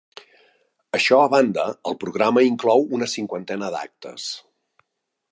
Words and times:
Això 0.99 1.17
a 1.25 1.27
banda, 1.33 1.65
el 1.91 1.97
programa 2.03 2.43
inclou 2.51 2.85
una 2.99 3.09
cinquantena 3.13 3.69
d’actes. 3.77 4.25